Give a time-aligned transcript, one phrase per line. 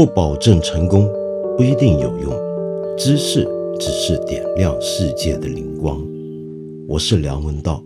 [0.00, 1.06] 不保证成功，
[1.58, 2.32] 不一定有用。
[2.96, 3.46] 知识
[3.78, 6.02] 只是点亮世界的灵光。
[6.88, 7.84] 我是梁文道。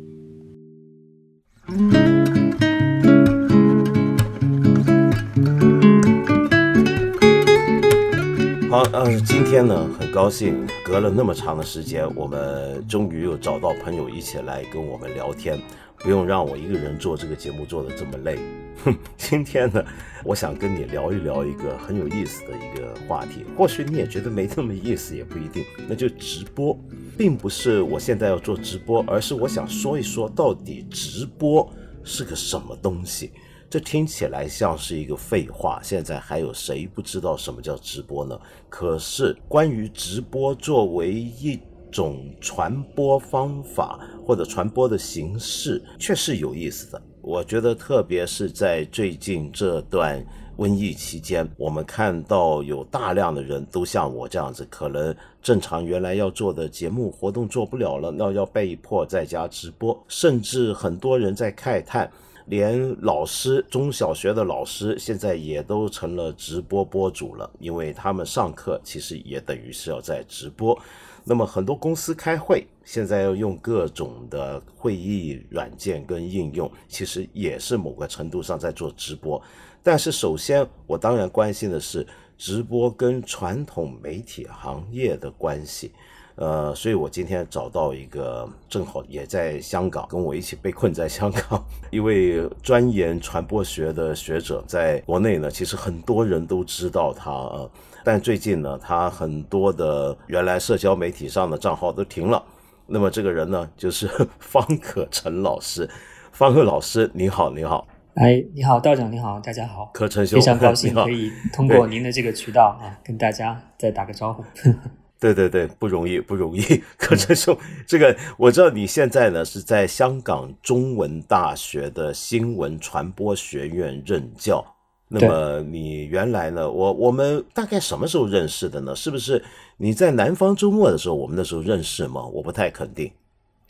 [8.71, 15.59] 好，呃，今天呢，很高兴，隔了那么长的时间，我们终于又找到朋友一起来跟我们聊天，
[15.99, 18.39] 不用让我一个人做这个节目做的这么累。
[19.17, 19.85] 今天呢，
[20.25, 25.65] 我想跟你聊一聊一个很有意思的一个话题，或许你也觉得没那么意思，也不一定。
[25.89, 26.79] 那就直播，
[27.17, 31.71] 并不是我现在要做直播，而是我想说一说，到底直播
[32.03, 33.33] 是个什么东西。
[33.71, 35.81] 这听起来像是一个废话。
[35.83, 38.39] 现在还有谁不知道什么叫直播呢？
[38.69, 41.59] 可是关于直播作为一
[41.91, 47.03] 种传播方法或者传播的形式，却是有意思的。
[47.27, 50.23] 我觉得，特别是在最近这段
[50.59, 62.11] 瘟疫期间，我们看到有大量的人都像我这样子，可能正常原来要做的节目活动做不了了，那要被迫在家直播，甚至很多人在慨叹。
[62.47, 70.79] 连老师，中小学的老师现在也都成了直播播主了，因为他们上课其实也等于是要在直播。
[71.25, 79.41] 那么很多公司开会，现在要用各种的会议软件跟应用，其实也是某个程度上在做直播。
[79.83, 82.07] 但是首先，我当然关心的是
[82.39, 85.93] 直播跟传统媒体行业的关系。
[86.37, 97.71] 呃，所以我今天找到一个正好也在香港，跟我一起被困在香港 一位钻研传播学的学者，在国内呢，其实很多人都知道他啊，
[98.03, 102.45] 但最近呢，他很多的原来社交媒体上的账号都停了。
[102.87, 105.89] 那么这个人呢，就是 方可成老师。
[106.33, 107.87] 方可老师，您好，您好。
[108.15, 109.91] 哎，你好，道长，你好，大家好。
[109.95, 114.45] 可成兄，非常高兴 可以通过您的这个渠道啊，跟大家再打个招呼。
[115.19, 116.61] 对对对，不容易，不容易。
[116.99, 117.57] 可这是
[117.87, 124.74] 这个，我知道你现在呢是在香港中文大学的新闻传播学院任教。
[125.09, 128.97] 那么你原来呢，我我们大概什么时候认识的呢？
[128.97, 129.43] 是不是
[129.77, 132.25] 你在南方周末的时候，我们那时候认识吗？
[132.27, 133.11] 我不太肯定。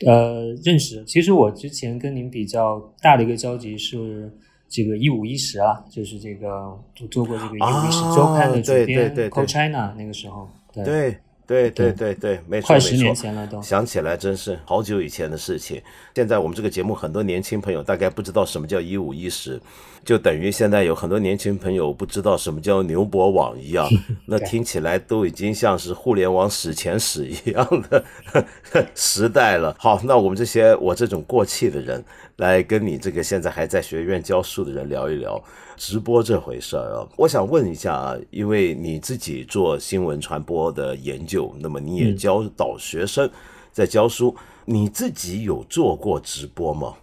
[0.05, 1.03] 呃，认识。
[1.05, 4.31] 其实我之前跟您比较大的一个交集是
[4.67, 6.77] 这个一五一十啊，就是这个
[7.11, 10.49] 做过这个一五一十周刊的主编，Co China 那个时候。
[10.73, 11.17] 对。
[11.47, 15.79] 对对对对，没错快十年前了都想起来真是好久以前的事情。
[16.15, 19.61] 现在我们这个节目很多年轻朋友大概不知道什么叫一五一十，
[20.05, 23.89] 就等于现在有很多年轻朋友不知道什么叫牛博网一样。
[24.27, 28.05] 那听起来都已经像是互联网史前史一样的
[28.93, 29.75] 时代了。
[29.79, 32.01] 好，那我们这些我这种过气的人
[32.37, 35.43] 来跟你这个现在还在学院教书的人聊一聊。
[35.75, 43.29] 直播这回事儿啊，我想问一下啊，因为你自己做新闻传播的研究，那么你也教导学生
[43.73, 44.33] 在教书，
[44.63, 46.93] 你自己有做过直播吗？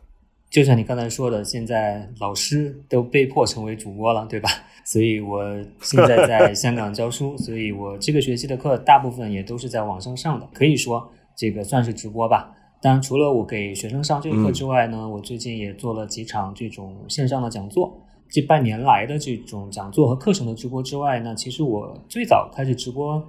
[0.53, 4.51] 就像你刚才说的，现在老师都被迫成为主播了，对吧？
[4.85, 5.43] 所以我
[5.81, 12.55] 现在在 香港教书，所以我这个学期的课大部分也都是在网上上的，可以说这个算是直播吧。
[12.83, 17.99] 当然，除了我给学生上这个课之外呢，我最近也做了几场这种线上的讲座。
[18.29, 23.23] 这半年来的这种讲座和课程的直播之外呢，其实我最早开始直播，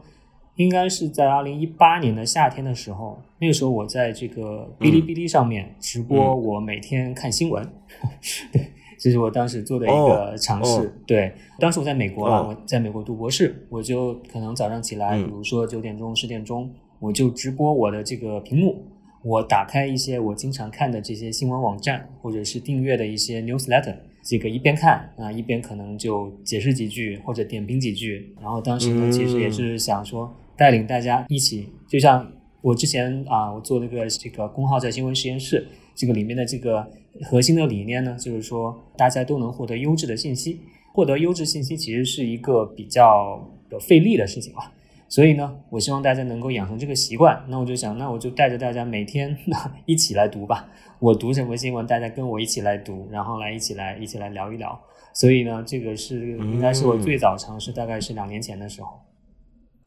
[0.55, 3.21] 应该是在二零一八年的夏天的时候。
[3.39, 7.67] 那个时候我在这个哔哩哔哩上面直播，我每天看新闻。
[8.53, 10.93] 对，这是我当时做的一个尝试。
[11.05, 18.85] 对，当时我在美国啊，我在美国读博士，我就可能早上起来，比如说九点钟、十点钟，我就直播我的这个屏幕，
[19.23, 23.95] 我打开一些我经常看的这些新闻网站，或者是订阅的一些 newsletter。
[24.23, 28.33] 这个一边看啊，一边可能就解释几句或者点评几句。
[28.41, 32.25] 然后当时呢，其实也是想说带领大家一起，就像
[32.61, 36.89] 我之前啊，我做那个这个公号在新闻实验室，这个里面的这个
[37.23, 40.61] 核心的理念呢，就是说大家都能获得优质的信息。
[40.93, 43.45] 获得优质信息其实是一个比较
[43.81, 44.71] 费力的事情吧。
[45.09, 47.43] 所以呢，我希望大家能够养成这个习惯。
[47.49, 49.37] 那我就想，那我就带着大家每天
[49.85, 50.69] 一起来读吧。
[50.99, 54.79] 我读什么新闻，大家跟我一起来读，然后来一起来一起来聊一聊。
[55.13, 58.87] 所以呢，这个是应该是我最早尝试，大概是两年前的时候。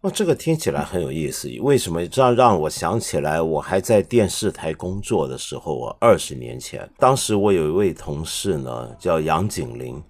[0.06, 1.50] 哦，这个听起来很有意思。
[1.60, 3.42] 为什么这样让我想起来？
[3.42, 10.00] 我还在电视台工作的时候我，二十年前，当时我有一位同事呢，叫杨景林，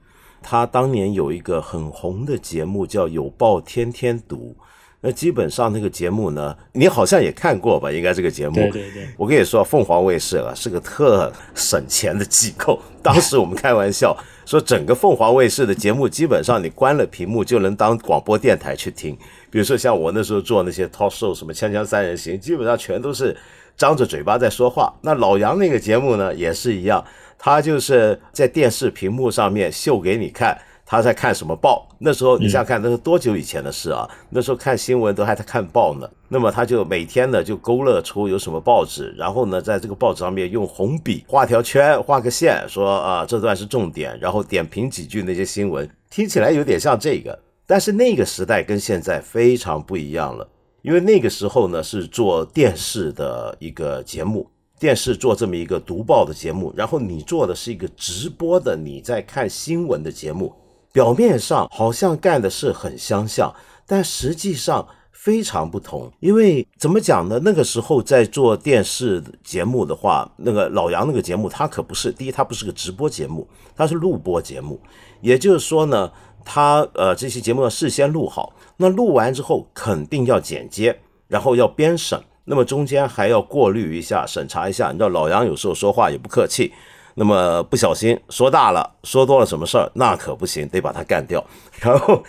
[0.43, 4.55] 他当年有一个很红的节目叫《有报天天读》。
[5.01, 7.91] 那基本上那个节目呢，你好像也看过吧？
[7.91, 8.57] 应该这个节目。
[8.57, 9.09] 对对对。
[9.17, 12.79] 我跟你说，凤凰卫视啊是个特省钱的机构。
[13.03, 14.17] 当时我们开玩笑
[14.47, 19.17] 说，整个凤凰卫视的节目基本上你关了屏幕就能当广播电台去听。
[19.57, 23.35] 比如说像我那时候做那些 talk show，什么《锵锵三人行》，基本上全都是
[23.75, 24.93] 张着嘴巴在说话。
[25.01, 27.03] 那老杨那个节目呢，也是一样，
[27.39, 30.59] 他就是在电视屏幕上面秀给你看。
[30.85, 31.89] 他在看什么报？
[31.99, 34.07] 那时候你想想看，那是多久以前的事啊？
[34.29, 36.07] 那时候看新闻都还在看报呢。
[36.29, 47.37] 那么他就每天呢就勾勒出有什么报纸，然后呢在这个报纸上面用红笔画条圈、画个线，说啊这段是重点，然后点评几句那些新闻，听起来有点像这个。
[47.67, 50.49] 但是那个时代跟现在非常不一样了，
[50.83, 54.49] 因为那个时候呢是做电视的一个节目，
[54.79, 60.55] 电视做这么一个读报的节目，然后你做的是一个直播的你在看新闻的节目。
[60.93, 63.55] 表面上好像干的事很相像，
[63.87, 66.11] 但实际上非常不同。
[66.21, 67.39] 因为怎么讲呢？
[67.45, 74.81] 那个时候在做电视节目的话，那个老杨那个节目，它可不是第一，它不是个直播节目，它是录播节目。
[75.21, 76.11] 也就是说呢，
[76.47, 80.99] 他呃这些节目要事先录好，那录完之后肯定要剪接，
[81.29, 84.93] 然后要编审，那么中间还要过滤一下、审查一下。
[84.93, 86.73] 你知道老杨有时候说话也不客气。
[87.19, 91.43] 那么不小心说大了，说多了什么事儿，那可不行，得把他干掉。
[91.81, 92.23] 然后，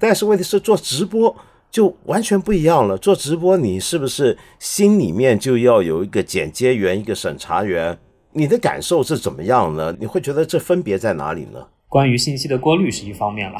[0.00, 1.32] 但是问题是做直播
[1.70, 2.98] 就完全不一样了。
[2.98, 7.96] 做直播你是不是心里面就要有一个剪接员、一个审查员？
[8.32, 9.96] 你的感受是怎么样呢？
[10.00, 11.64] 你会觉得这分别在哪里呢？
[11.88, 13.58] 关于信息的过滤是一方面了。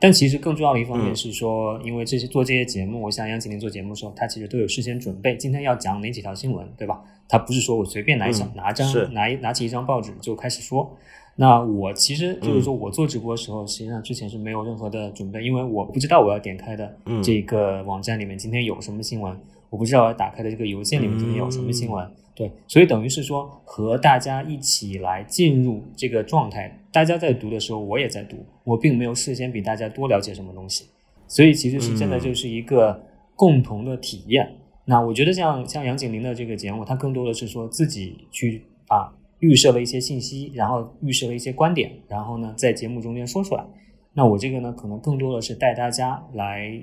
[0.00, 7.02] 但其实更重要的一方面是说，因为这些做这些节目，我想杨启林做节目的时候，他其实都有事先准备，今天要讲哪几条新闻，对吧？
[7.26, 10.94] 他不是说我随便拿一张拿张拿一拿起一张报纸就开始说。
[11.36, 19.34] 那我其实就是说我做直播的时候，实际上之前是没有任何的准备，因为我不知道我要点开的这个网站里面今天有什么新闻，
[19.70, 22.06] 我不知道我要打开的这个邮件里面今天有什么新闻。
[22.34, 26.80] 对，所以等于是说和大家一起来进入这个状态。
[26.94, 30.84] 大家在读的时候，我也在读，我并没有事先比大家多了解什么东西，
[31.26, 33.02] 所以其实是真的就是一个
[33.34, 34.48] 共同的体验。
[34.84, 43.64] 那我觉得像像杨景林的这个节目，他更多的是说自己去啊预设了一些信息，然后预设了一些观点，然后呢在节目中间说出来。
[44.12, 46.80] 那我这个呢，可能更多的是带大家来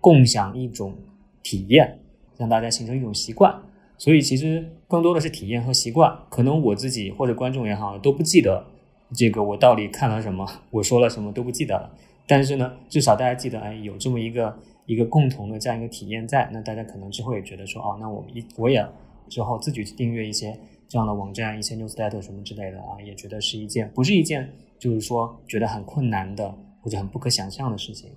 [0.00, 0.92] 共享一种
[1.44, 2.00] 体验，
[2.36, 3.54] 让大家形成一种习惯。
[3.96, 6.12] 所以其实更多的是体验和习惯。
[6.28, 8.66] 可能我自己或者观众也好都不记得。
[9.14, 10.46] 这个我到底看了什么？
[10.70, 11.90] 我说了什么都不记得了。
[12.26, 16.50] 但是呢，至少大家记得，哎，有这么一个一个共同的这样一个体验在。
[16.52, 18.84] 那大家可能之后也觉得说，哦，那我一我也
[19.28, 20.58] 之后自己去订阅一些
[20.88, 26.52] 这样的网站，一些 newsletter 什么之类的啊，也觉得是一件不是一件就是说觉得很困难的
[26.82, 28.10] 或者很不可想象的事情。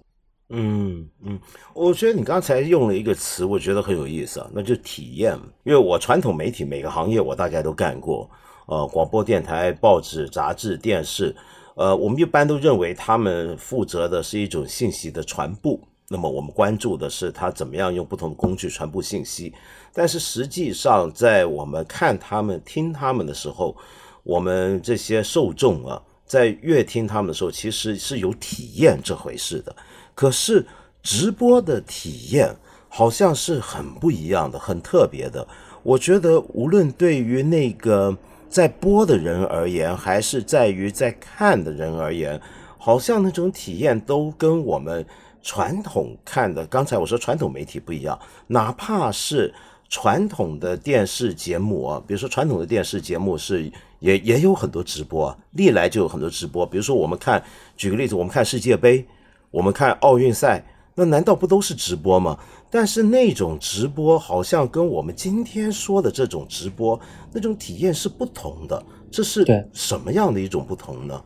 [0.51, 1.39] 嗯嗯，
[1.75, 5.37] 我觉得你刚才用了一个词，我觉得很有意思啊，那就体验。
[5.63, 8.27] 因为我传统媒体每个行业我大概都干过。
[8.69, 11.35] 呃，广播电台、报纸、杂志、电视，
[11.73, 15.75] 呃，我们一般都认为他们负责的是一种信息的传播。
[16.07, 19.51] 那么我们关注的是他怎么样用不同的工具传播信息。
[19.91, 23.75] 但是实际上，在我们看他们、听他们的时候，
[24.21, 29.75] 我们这些受众啊，在阅听他们的时候，其实是有体验这回事的。
[30.13, 30.63] 可是
[31.01, 32.55] 直播的体验
[32.87, 35.47] 好像是很不一样的，很特别的。
[35.81, 38.15] 我觉得无论对于那个。
[38.49, 42.41] 在播的人而言，还是在于在看的人而言，
[42.77, 45.05] 好像那种体验都跟我们
[45.41, 49.53] 传统看的，刚才我说传统媒体不一样，哪怕是
[49.87, 57.43] 传统的电视节目啊，比如说传统的电视节目是也也有很多直播，历来就有很多直播，比如说我们看，
[57.77, 59.05] 举个例子，我们看世界杯，
[59.51, 60.65] 我们看奥运赛。
[60.99, 62.37] 那难道不都是直播吗？
[62.69, 66.99] 但是那种直播好像跟我们今天说的这种直播
[67.31, 71.23] 那种体验是不同的，这是什么样的一种不同呢？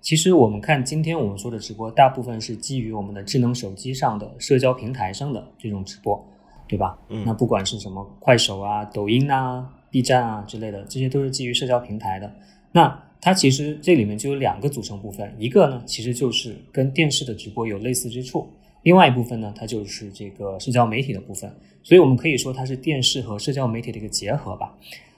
[0.00, 6.20] 其实我们看今天我们说的直播，大部分是基于我们的智能手机上的社交平台上的这种直播，
[6.66, 6.98] 对吧？
[7.10, 12.28] 嗯，那不管是什么快手啊、抖音啊、B 站啊之类的，这些都是基于社交平台的。
[12.72, 18.48] 那它其实这里面就有两个组成部分，一个呢其实就是跟电视的直播有类似之处。
[18.82, 24.74] 另外一部分呢，它就是这个社交媒体的部分，所以我们可以说它是电视和社交媒体的一个结合吧。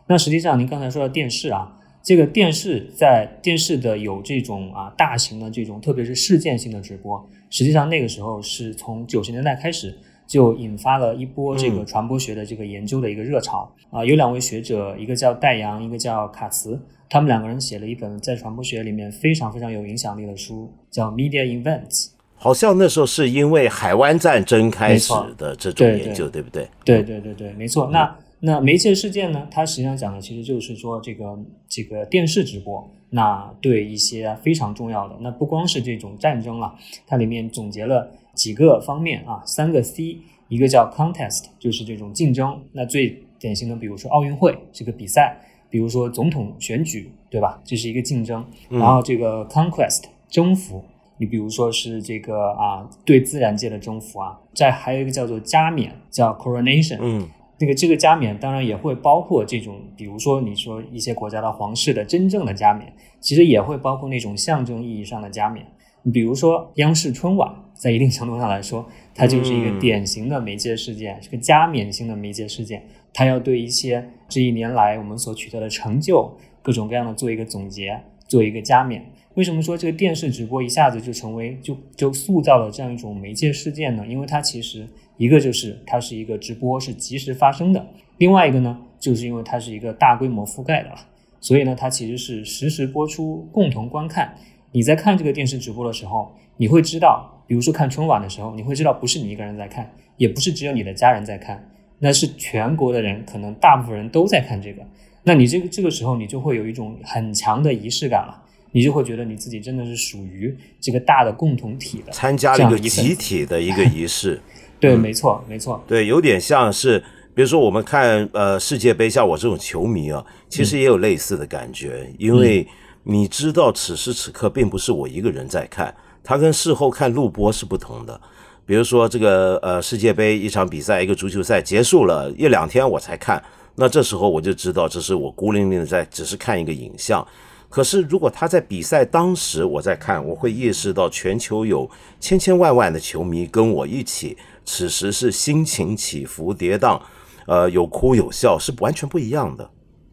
[0.09, 14.05] 那实际上您刚才说的电视啊，这个电视在电视的有这种啊大型的这种，特别是事件性的直播，实际上那个时候是从九十年代开始就引发了一波这个传播学的这个研究的一个热潮啊。
[14.05, 22.09] 有两位学者，一个叫戴阳，一个叫卡茨，他们两个人写了一本在传播学里面非常非常有影响力的书，叫《Media Events》。
[22.43, 26.69] 好像那时候是因为海湾战争开始的这种研究，对不对？
[26.85, 27.89] 对对对对，没错。
[27.93, 29.47] 那那媒介事件呢？
[29.49, 36.75] 它实际上讲的其实就是说这个这个电视直播，那对一些非常重要的，那不光是这种战争了，
[37.07, 40.19] 它里面总结了几个方面啊，三个 C，
[40.49, 42.61] 一个叫 contest，就是这种竞争。
[42.73, 47.63] 那最典型的，比如说奥运会这个比赛，比如说总统选举，对吧？
[47.65, 48.45] 这是一个竞争。
[48.69, 50.83] 然后这个 conquest，征服。
[51.23, 54.41] 你比如说是这个啊，对自然界的征服啊。
[54.53, 56.99] 再还有一个叫做加冕，叫 coronation。
[57.01, 57.29] 嗯。
[57.57, 65.65] 这个这个加冕当然也会包括这种，比如说你说一些国家的皇室的真正的加冕，其实也会包括那种象征意义上的加冕。
[66.03, 72.83] 你比如说央视春晚，在一定程度上来说，它就是一个典型的媒介事件，是个加冕性的媒介事件。
[73.15, 79.07] 它要对一些这一年来我们所取得的成就，各种各样的做一个总结，做一个加冕。
[79.35, 84.07] 为什么说这个电视直播一下子就成为就就塑造了这样一种媒介事件呢？
[84.07, 84.87] 因为它其实。
[85.19, 87.81] 一个就是它是一个直播，是即时发生的；
[88.17, 90.97] 另外一个呢，就是因为它是一个大规模覆盖的了，
[91.39, 94.35] 所以呢，它其实是实时播出、共同观看。
[94.73, 101.71] 你在看这个电视直播的时候，你会知道，比如说看春晚的时候，你会知道不是你一个人在看，也不是只有你的家人在看，
[102.01, 104.83] 那是全国的人，可能大部分人都在看这个。
[105.23, 108.42] 那你这个这个时候，你就会有一种很强的仪式感了，
[108.73, 114.41] 你就会觉得你自己真的是属于这个大的共同体的，参加了一个集体的一个仪式。
[114.81, 115.81] 对，没错，没错。
[115.87, 116.99] 对，有点像是，
[117.35, 122.67] 比如说我们看呃世界杯，像我这种球迷啊，其实也有类似的感觉，因为
[123.05, 128.21] 你知道此时此刻并不是我一个人在看，它跟事后看录播是不同的。
[128.65, 133.41] 比如说这个呃世界杯一场比赛，一个足球赛结束了一两天我才看，
[133.77, 137.25] 那这时候我就知道这是我孤零零的在只是看一个影像。
[137.73, 144.37] 可是如果他在比赛当时我在看，我会意识到全球有千千万万的球迷跟我一起。
[144.67, 147.01] 此时是心情起伏跌宕，
[147.47, 149.71] 呃，有哭有笑，是完全不一样的。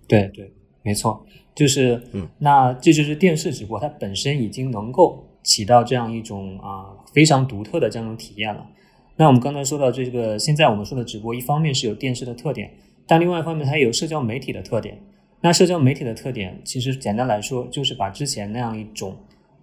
[0.07, 0.51] 对对，
[0.83, 1.23] 没错，
[1.53, 8.65] 就是，嗯，那这就是电视直播，它本身已经能够起到这样一种啊非常独特的这样一种体验了。
[9.17, 12.71] 那我们刚才说到这个，现在我们说的直播，一方面是有电视的特点，
[13.05, 14.97] 但另外一方面它也有社交媒体的特点。
[15.41, 19.17] 那社交媒体的特点，其实简单来说，就是把之前那样一种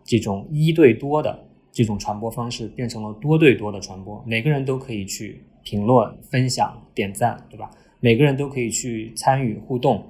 [0.05, 1.45] 这种一对多的。
[1.73, 7.71] 这种传播方式变成了多对多的传播，每个人都可以去评论、分享、点赞，对吧？
[8.01, 10.03] 每个人都可以去参与互动。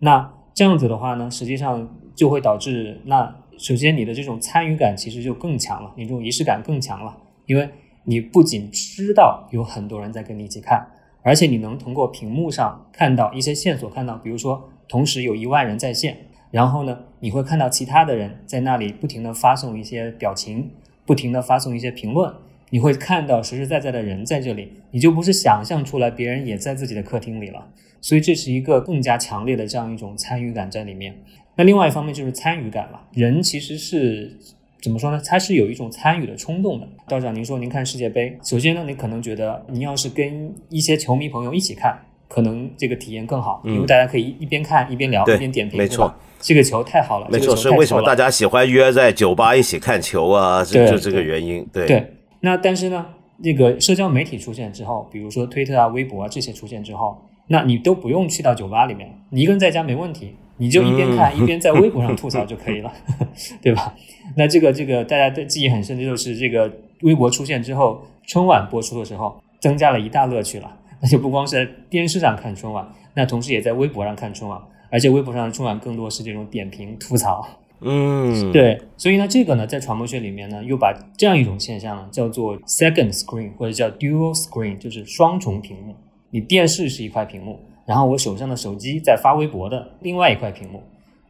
[0.00, 7.16] 那这样子的话呢，实际上就会导致，那首先你的这种参与感其实就更强了，你这种仪式感更强了，
[7.46, 7.66] 因为
[8.02, 10.86] 你不仅知道有很多人在跟你一起看，
[11.22, 16.16] 而且你能通过屏幕上看到一些线索，看到比如说同时有一万人在线，
[16.50, 20.70] 然后呢，你会看到其他的人在那里不停的发送一些表情。
[21.06, 22.32] 不停的发送一些评论，
[22.70, 27.68] 你会看到实实在在的人在这里，你就不是想象出来别人也在自己的客厅里了。
[28.00, 31.14] 所以这是一个更加强烈的这样一种参与感在里面。
[31.56, 34.38] 那另外一方面就是参与感了，人其实是
[34.80, 35.20] 怎么说呢？
[35.22, 36.88] 他是有一种参与的冲动的。
[37.06, 41.98] 道长，您说您看世界杯，首先呢，你可能觉得您要是跟一些球迷朋友一起看，
[42.34, 46.12] 可能这个体验更好，因为大家可以一边看一边聊，一边点评，没错。
[46.40, 50.64] 这个球太好了，没错，是为什么大家喜欢约在酒吧一起看球啊？
[50.64, 51.64] 就这个原因。
[51.72, 52.12] 对对。
[52.40, 53.06] 那但是呢，
[53.40, 62.92] 这个社交媒体出现之后，比如说推特啊、微博啊这些出现之后，那你都不用去到酒吧里面，你一个人在家没问题，你就一边看 一边在微博上吐槽就可以了，
[63.62, 63.94] 对吧？
[64.36, 66.68] 那这个这个大家的记忆很深的就是这个
[67.02, 70.70] 微博出现之后，春晚播出的时候增加了一大乐趣了。
[71.04, 74.58] 那就不光是在电视上看春晚，那同时也在微博上看春晚。
[74.90, 77.44] 而且微博上的春晚更多是这种点评吐槽，
[77.80, 85.96] 嗯，对，所以呢，这个呢，在传播学里面呢，又把这样一种现象呢，叫做 second screen 或者叫 dual screen，就是双重屏幕。
[86.30, 90.82] 你电视是一块屏幕，然后我手上的手机在发微博的另外一块屏幕。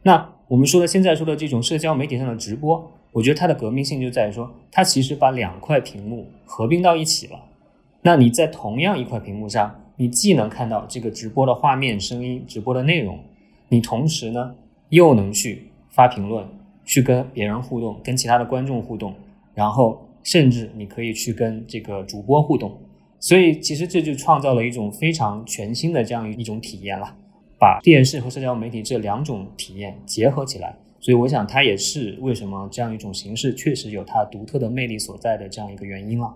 [0.03, 7.39] 那我们说的现在说的这种社交媒体上的直播，我觉得它的革命性就在于说，它其实把两块屏幕合并到一起了。
[8.05, 13.17] 那你在同样一块屏幕上，你既能看到这个直播的画面、声音、直播的内容。
[13.67, 14.53] 你同时呢，
[14.89, 16.47] 又能去发评论，
[16.85, 19.11] 去跟别人互动，跟其他的观众互动，
[19.55, 22.77] 然后甚至你可以去跟这个主播互动，
[23.19, 27.11] 所以其实这就创造了一种非常全新的这样一种体验了，
[27.57, 36.31] 把电视和社交媒体这两种体验结合起来，所以我想它也是为什么这样一种形式确实有它独特的魅力所在的这样一个原因了。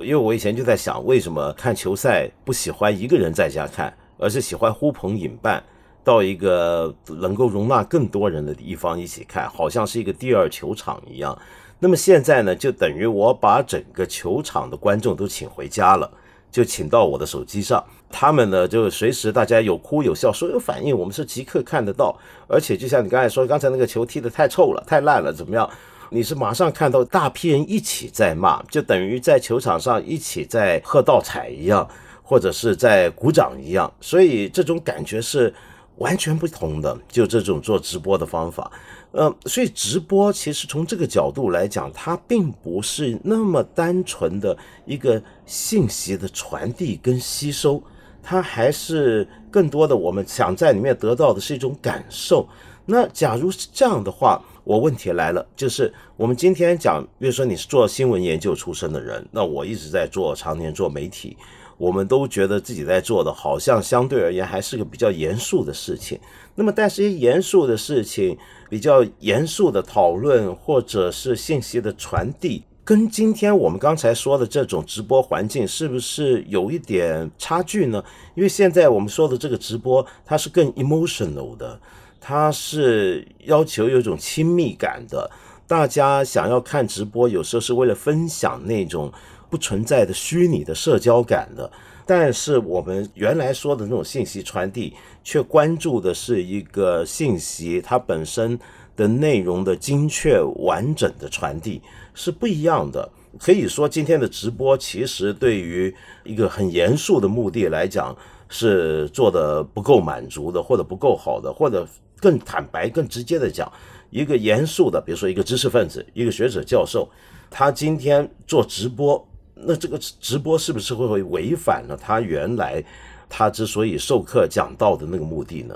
[0.00, 5.62] 因为我以前就在想，为什么看球赛不喜欢一个人在家看，而是喜欢呼朋引伴。
[6.04, 11.38] 到一个能够容纳更多人的地方一起看，好像是一个第二球场一样。
[11.80, 16.10] 那么现在呢，就等于我把整个球场的观众都请回家了，
[16.50, 22.18] 就请到我的手机上，他们呢就随时大家有哭有笑，说有反应，我们是即刻看得到。
[22.46, 25.68] 而且就像你刚才说，刚才那个球踢得太臭了，太烂了，怎么样？
[26.10, 31.86] 你是马上看到大批人一起在骂，就等于在球场上一起在喝倒彩一样，
[32.22, 35.52] 或者是在鼓掌一样，所以这种感觉是
[35.96, 36.96] 完全不同的。
[37.08, 38.70] 就这种做直播的方法，
[39.12, 47.82] 呃，所以直播其实从这个角度来讲，它并不是那么单纯的一个信息的传递跟吸收，
[48.22, 52.48] 它还是更多的我们想在里面得到的是一种感受。
[52.90, 61.34] 那假如是这样的话，我问题来了，就是我们今天讲，比如说你是做新闻研究出身的人，那我一直在做，常年做媒体，
[61.78, 66.20] 我们都觉得自己在做的，好像相对而言还是个比较严肃的事情。
[66.54, 68.36] 那么，但是严肃的事情，
[68.68, 78.04] 比较严肃的讨论，或者是信息的传递，跟今天我们刚才说的这种直播环境，是不是有一点差距呢？
[78.34, 81.80] 因为现在我们说的这个直播，它是更 emotional 的。
[82.28, 85.30] 它是要求有一种亲密感的，
[85.66, 89.10] 大家想要看直播，有时候是为了分享那种
[89.48, 91.72] 不存在的虚拟的社交感的。
[92.04, 94.92] 但是我们原来说的那种信息传递，
[95.24, 98.58] 却关注的是一个信息它本身
[98.94, 101.80] 的内容的精确完整的传递
[102.12, 103.10] 是不一样的。
[103.38, 105.94] 可以说，今天的直播其实对于
[106.24, 108.14] 一个很严肃的目的来讲，
[108.50, 111.88] 是做的不够满足的，或者不够好的，或者。
[112.20, 113.70] 更坦白、更直接的讲，
[114.10, 117.08] 一个严肃的，比如说一个知识分子、一个学者、教授，
[117.50, 122.82] 他今天做直播，那这个直播是不是会违反了他原来
[123.28, 125.74] 他之所以授课讲道的那个目的呢？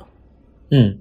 [0.70, 0.98] 嗯，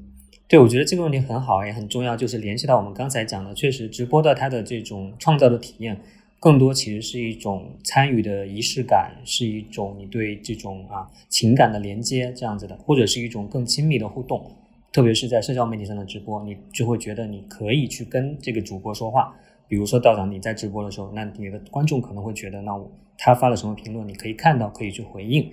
[0.48, 5.98] 对，我觉得这个问题很好，也很重要，就是联系到我们刚才讲的，确实直播的它的这种创造的体验，
[6.40, 14.52] 更多其实是一种参与的仪式感，是一种你对这种啊情感的连接这样子的，或者是一种更亲密的互动。
[14.92, 19.34] 特别是在社交媒体上的直播，你就会觉得你可以去跟这个主播说话。
[19.68, 25.50] 比如说道长，你在直播的时候，那你的观众可能会觉得，那我他发了什么评论，你可以看到，可以去回应。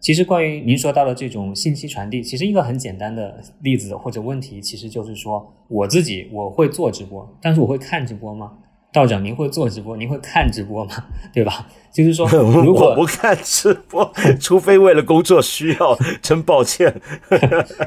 [0.00, 8.58] 其实关于您说到的这种信息传递，其实一个很简单的例子或者问题，其实就是说，我自己我会做直播，但是我会看直播吗？
[8.92, 9.96] 道长，您会做直播？
[9.96, 10.92] 您会看直播吗？
[11.32, 11.66] 对吧？
[11.92, 12.26] 就是说，
[12.64, 16.92] 如果不看直播， 除非为了工作需要，真抱歉。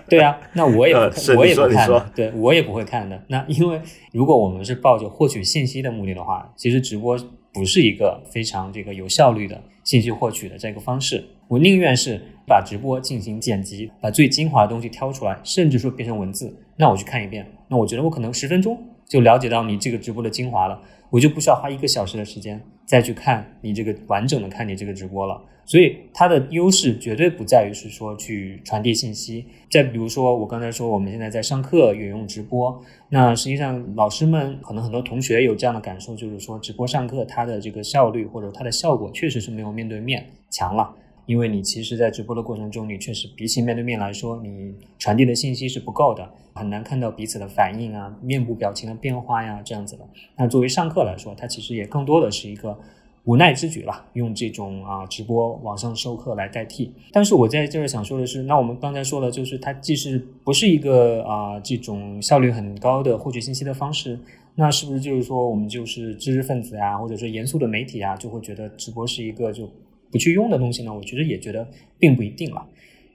[0.09, 0.93] 对啊，那我也
[1.37, 3.21] 我也不看的，对我也不会看的。
[3.27, 7.17] 那因为如果我们是抱着获取信息的目的的话，其实直播
[7.53, 11.23] 不是一个非常这个有效率的信息获取的这个方式。
[11.47, 17.45] 我宁愿是把直播进行剪辑，把最精华的东西挑出来，甚至说变成文字，那我去看一遍。
[17.69, 20.81] 那我觉得我可能十分钟就了解到你这个直播的精华了。
[21.09, 29.45] 我就不需要花一个小时的时间再去看你这个完整的看你这个直播了，所以它的优势绝对不在于是说去传递信息。
[29.69, 40.95] 再比如说，我刚才说我们现在在上课也用直播，那实际上老师们可能很多同学有这样的感受，就是说直播上课它的这个效率或者它的效果确实是没有面对面强了。
[41.25, 50.05] 因为你其实，在直播的过程中，你确实比起面对面来说，你传递的信息是不够的，很难看到彼此的反应啊、面部表情的变化呀，这样子的。
[50.35, 52.77] 那作为上课来说，它其实也更多的是一个
[53.23, 56.91] 无奈之举了，用这种啊直播网上授课来代替。
[57.13, 64.19] 但是我在这儿想说的是，那我们刚才说了，就是它既是不是一个啊这种效率很高的获取信息的方式，
[64.55, 69.69] 那是不是就是说我们就是知识分子呀，或者说严肃的媒体啊，就会觉得直播是一个就。
[70.13, 72.63] 不去用的东西呢，我觉得也觉得并不一定了，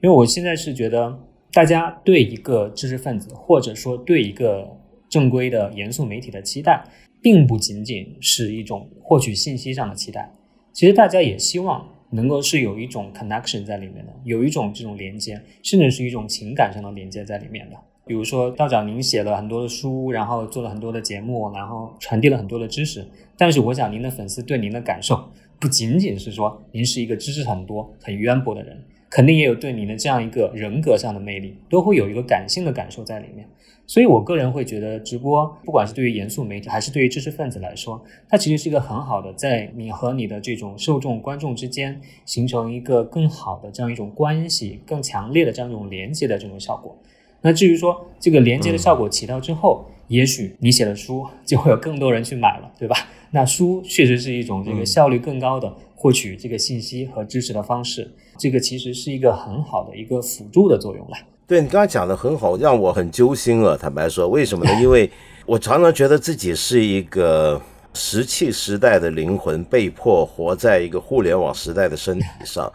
[0.02, 1.16] 因为我现在是觉得
[1.52, 4.68] 大家对一个知识分子或者说对一个
[5.08, 6.84] 正规的严肃媒体的期待，
[7.22, 10.34] 并不仅仅是一种获取信息上的期待，
[10.72, 17.76] 其实大家也希望能够是有一种 connection 在里面的，有一种这种连接，甚至是一种情感上的连接在里面的。
[18.06, 23.06] 比如说道长您写了很多的书，然后做了很多的节目，然后传递了很多的知识，
[23.36, 25.30] 但是我想您的粉丝对您的感受。
[25.60, 33.48] 不仅仅是说您是一个知识很多、很渊博的人，肯定也有对您的这样一个人格上的魅力，都会有一个感性的感受在里面。
[33.86, 46.94] 所以我个人会觉得，直播不管是对于严肃媒体，还是对于知识分子来说，它其实是一个很好的，在你和你的这种受众、观众之间形成一个更好的这样一种关系、更强烈的这样一种连接的这种效果。
[47.40, 52.94] 那至于说这个连接的效果起到之后，也许你写的书就会有更多人去买了，对吧？
[53.30, 61.16] 那书确实是一种这个效率更高的获取这个信息和知识的方式，这个其实是一个很好的一个辅助的作用了。
[61.46, 63.76] 对你刚才讲的很好，让我很揪心啊。
[63.78, 64.82] 坦白说，为什么呢？
[64.82, 65.10] 因为
[65.46, 67.60] 我常常觉得自己是一个
[67.94, 72.70] 石器时代的灵魂，被迫活在一个互联网时代的身体上。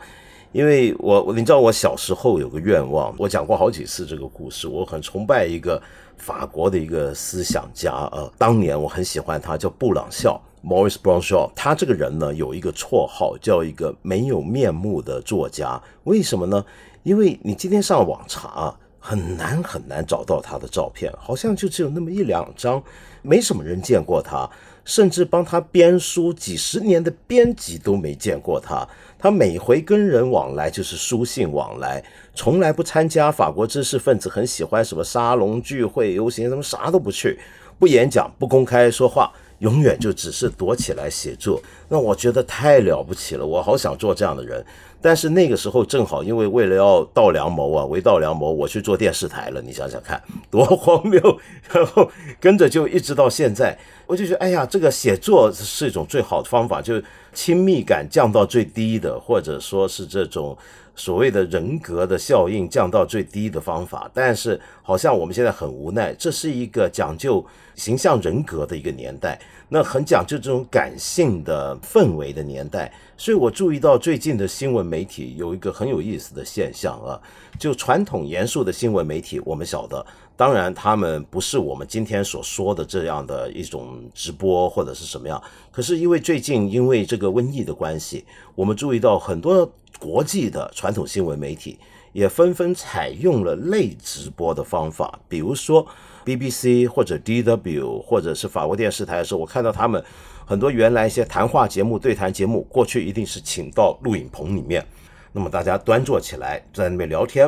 [0.52, 4.68] 因为我，你知道，我小时候有个愿望，我讲过好几次这个故事。
[4.68, 5.82] 我很崇拜一个
[6.24, 15.82] 法国的一个思想家啊，当年我很喜欢他，叫布朗肖 （Maurice b r o n s h a w 他这个人呢，有一个绰号叫一个没有面目的作家。
[16.06, 16.64] 为什么呢？
[17.04, 18.74] 因为你今天上网查，
[19.06, 22.82] 很难很难找到他的照片，好像就只有那么一两张，
[23.22, 24.50] 没什么人见过他，
[24.86, 28.88] 甚至帮他编书几十年的编辑都没见过他。
[29.20, 32.02] 他每回跟人往来就是书信往来，
[32.34, 37.38] 从来不参加法国知识分子很喜欢什么沙龙聚会、游行，什么啥都不去，
[37.78, 41.62] 不演讲，不公开说话，永远就只是躲起来写作。
[41.90, 44.66] 那我觉得太了不起了，我好想做这样的人。
[45.04, 49.62] 但是那个时候正好，因为为了要盗良谋啊，为盗良谋，我去做电视台了。
[49.62, 51.22] 你想想看，多 荒谬！
[51.70, 57.02] 然后跟着就一直到现在，我就觉得，哎呀，这个写作是一种最好的方法，就。
[57.36, 60.56] 亲密感降到最低的，或者说是这种
[60.96, 67.44] 所谓的人格的效应降到最低的方法，但是好像我们现在很无奈，这是一个讲究
[67.76, 77.20] 形象人格的一个年代，那很讲究这种感性的氛围的年代，所以我注意到最近的新闻媒体有一个很有意思的现象啊，
[77.60, 80.06] 就传统严肃的新闻媒体，我们晓得。
[80.36, 85.42] 当然，他们不是我们今天所说的这样的一种直播或者是什么样。
[85.72, 91.78] 可是因为最近因为这个瘟疫的关系，我们注意到很多国际的传统新闻媒体
[92.14, 95.86] 也纷纷采用了类直播的方法，比如说
[96.26, 100.04] BBC 或者 DW 或者是法国电视台的时候，我看到他们
[100.48, 104.84] 很多原来一些谈话节目、对谈节目，过去一定是请到录影棚里面，
[105.32, 107.48] 那么大家端坐起来在那边聊天，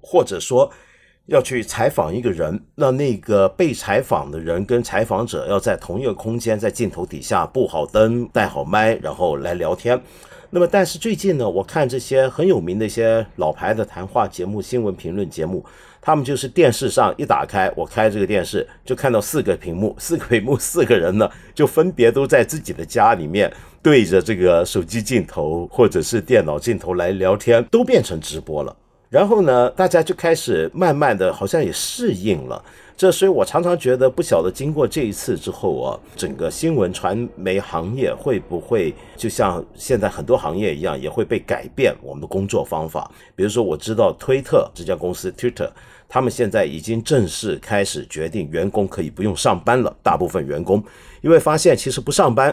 [0.00, 0.70] 或者说。
[1.26, 10.00] 要去采访一个人，那那个被采访的人跟采访者要在同一个空间，在镜头底下布好灯、带好麦，然后来聊天。
[10.50, 15.64] 那么，但是最近呢，我看这些很有名的一些老牌的谈话节目、新闻评论节目，
[16.00, 28.76] 他们就是电视上一打开，我开这个电视就看到四个屏幕， 四个屏幕，四个人呢，就分别都在自己的家里面对着这个手机镜头或者是电脑镜头来聊天，都变成直播了。
[29.14, 32.60] 然后呢，大家就开始慢慢的，好像也适应了。
[32.96, 43.08] 这，所以我常常觉得，不晓得经过这一次之后啊，整个新闻传媒行业会不会就像现在很多行业一样，也会被改变我们的工作方法。
[43.36, 45.70] 比如说，我知道推特这家公司 Twitter，
[46.08, 49.96] 他们现在已经正式开始决定，员工可以不用上班了。
[50.02, 50.82] 大部分员工
[51.20, 52.52] 因为发现其实不上班。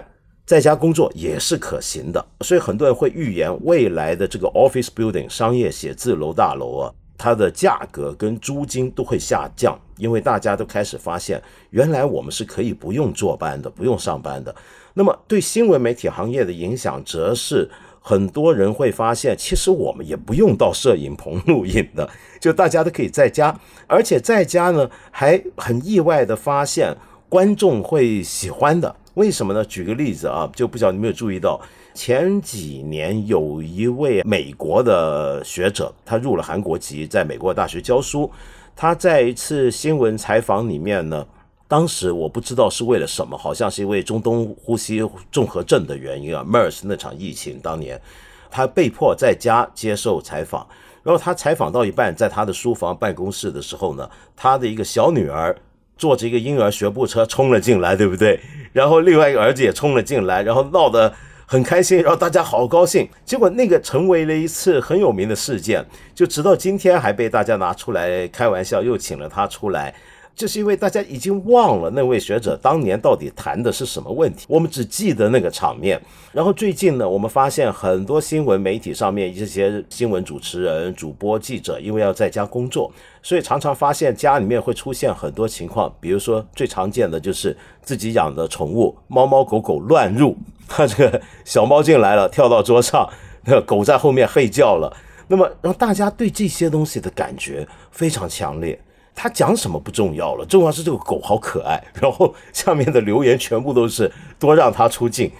[0.52, 14.54] 在家工作也是可行的，所以很多人会预言未来的这个 office building 商业写字楼大楼啊，它的价格跟租金都会下降，因为大家都开始发现，原来我们是可以不用坐班的，不用上班的。
[14.94, 17.70] 那么对新闻媒体行业的影响，则是
[18.02, 22.10] 很多人会发现，其实我们也不用到摄影棚录影的，
[22.42, 26.94] 就大家都可以在家，而且在家呢，还很意外的发现
[27.30, 28.94] 观众会喜欢的。
[29.15, 29.63] 为什么呢？
[29.65, 31.60] 举个例子啊，就不晓得你没有注意到，
[31.93, 38.32] 前几年有一位美国的学者，他入了韩国籍，在美国大学教书。
[38.74, 41.28] 他在一次新闻采访里面呢，
[41.67, 48.02] 当时我不知道是为了什么，好像是因为中东呼吸综合症的原因啊，MERS 那场疫情当年，
[48.50, 50.65] 他被迫在家接受采访。
[51.04, 55.54] 然后他采访到一半，在他的书房办公室的时候呢，他的一个小女儿。
[56.02, 58.40] 坐着一个婴儿学步车冲了进来，对不对？
[58.74, 61.14] 然后另外一个儿子也冲了进来，然后闹得
[61.46, 63.08] 很开心，然后大家好高兴。
[63.24, 65.86] 结果那个成为了一次很有名的事件，
[66.16, 69.94] 就直到今天还被大家拿出来开玩笑，又请了他出来。
[70.36, 76.02] 就是因为大家已经忘了那位学者当年到底谈的是什么问题，我们只记得那个场面。
[76.32, 82.91] 然后最近呢，我们发现很多新闻媒体上面这些新闻主持人、主播、记者，因为要在家工作，
[83.22, 85.94] 所以常常发现家里面会出现很多情况。
[86.00, 90.36] 比如说最常见的就是自己养的宠物猫猫狗狗乱入，
[90.67, 93.08] 他这个小猫进来了，跳到桌上，
[93.44, 94.91] 那狗在后面吠叫了。
[95.28, 98.80] 那么让大家对这些东西的感觉非常强烈。
[99.15, 101.82] 他讲什么不重要了，重要是这个狗好可爱。
[102.02, 105.32] 然后下面的留言全部都是多让它出镜，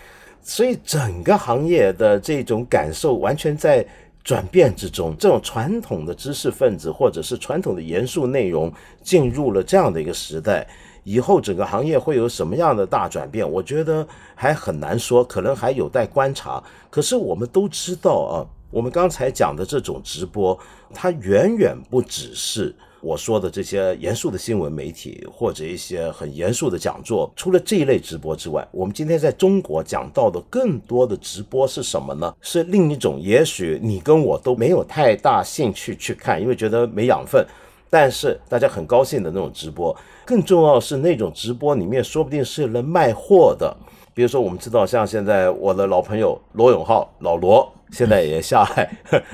[0.42, 3.86] 所以整个行业的这种感受完全在
[4.24, 5.16] 转变之中。
[5.18, 10.68] 这种传统的知识分子或者是传统的严肃内容进入了这样的一个时代
[11.04, 13.50] 以后，整个行业会有什么样的大转变？
[13.50, 16.62] 我觉得还很难说，可能还有待观察。
[16.90, 18.46] 可是我们都知道啊。
[18.70, 20.58] 我们刚才讲的这种直播，
[20.94, 27.32] 它远远不只是我说的这些严肃的新闻媒体或者一些很严肃的讲座。
[27.36, 32.34] 除了这一类直播之外，我们今天在中国讲到的更多的直播是什么呢？
[32.42, 37.46] 是另一种，也许你跟我都没有太大兴趣去看，因为觉得没养分。
[37.90, 43.76] 但是大家很高兴的那种直播，更重要是那种直播里面说不定是能卖货的。
[44.14, 47.72] 比如说，我们知道像现在我的老朋友罗永浩老罗。
[47.92, 48.90] 现在也下海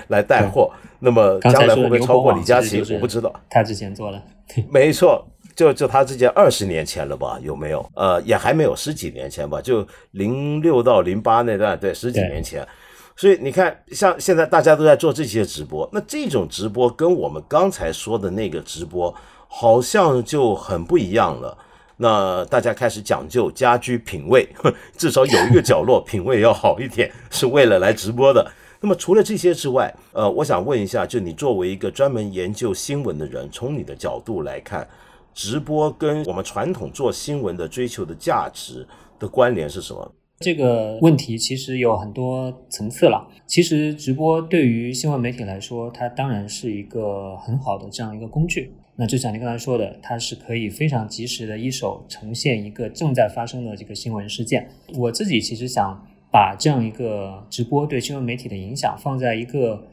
[0.07, 2.83] 来带货，那么将来会不会超过李佳琦？
[2.93, 3.33] 我不知道。
[3.49, 4.21] 他之前做了，
[4.69, 7.39] 没错，就就他之前二十年前了吧？
[7.41, 7.87] 有没有？
[7.95, 9.61] 呃，也还没有十几年前吧？
[9.61, 12.67] 就零六到零八那段，对，十几年前。
[13.15, 19.13] 所以你看，像现在大家都在做这些直播，那这种直播跟我们刚才说的那个直播
[19.47, 21.57] 好像就很不一样了。
[21.97, 24.47] 那大家开始讲究家居品味，
[24.95, 28.49] 至少有一个角落品味要好一点，是为了来直播的。
[28.79, 34.87] 那么除了这些之外，呃，我想问一下，就你作为一个专门研究新闻的人，从你的角度来看，
[35.33, 40.11] 直播跟我们传统做新闻的追求的价值的关联是什么？
[40.39, 43.27] 这个问题其实有很多层次了。
[43.47, 48.71] 其实直播对于新闻媒体来说，它当然是一个很好的这样一个工具。
[48.95, 54.69] 那就像您刚才说的，它是可以非常及时的一手呈现一个正在发生的这个新闻事件。
[54.95, 59.87] 我自己其实想把这样一个直播对新闻媒体的影响放在一个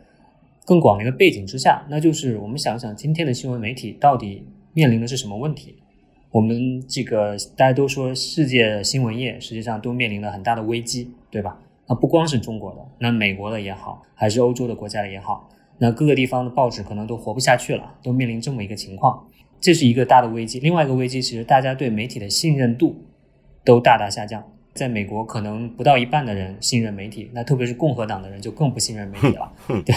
[0.66, 5.76] 更广的一个背景之下，那就是我们想想今天的新闻媒体到底面临的是什么问题？
[6.34, 11.56] 我们这个大家都说世界新闻业实际上都面临了很大的危机，对吧？
[11.86, 15.48] 那不光是中国的，那美国的也好，还是欧洲的国家的也好。
[15.78, 19.24] 那各个地方的报纸可能都活不下去了，都面临这么一个情况，
[19.60, 20.58] 这是一个大的危机。
[20.58, 22.96] 另外一个危机，其实大家对媒体的信任度
[23.64, 24.42] 都大大下降。
[24.72, 29.52] 在美国，可能不到一半的人信任媒体，那特别是共和党的人就更不信任媒体了。
[29.86, 29.94] 对，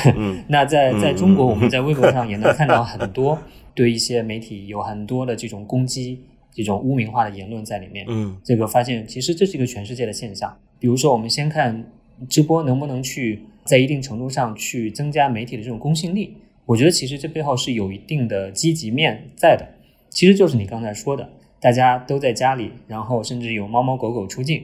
[0.48, 3.40] 那在在中国，我们在微博上也能看到很多
[3.74, 6.22] 对一些媒体有很多的这种攻击、
[6.58, 8.06] 这种污名化的言论在里面。
[8.10, 10.58] 嗯，这个发现其实这是一个全世界的现象。
[10.80, 11.90] 比如说，我们先看
[12.28, 13.42] 直播能不能去。
[13.68, 19.68] 在一定程度上去增加媒体的这种公信力，我觉得其实这背后是有一定的积极面在的。
[20.10, 24.64] 其实就是你刚才说的，大家都在家里，然后甚至有猫猫狗狗出镜，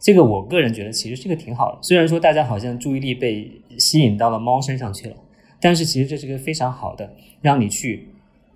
[0.00, 1.78] 这个我个人觉得其实这个挺好的。
[1.80, 3.48] 虽然说大家好像注意力被
[3.78, 5.14] 吸引到了猫身上去了，
[5.60, 8.08] 但是其实这是个非常好的，让你去